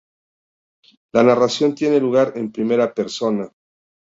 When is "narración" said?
1.21-1.75